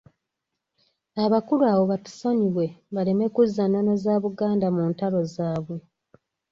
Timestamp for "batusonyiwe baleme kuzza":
1.91-3.63